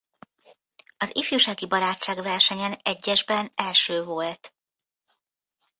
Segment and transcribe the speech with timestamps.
[0.97, 4.53] Az Ifjúsági Barátság Versenyen egyesben első volt.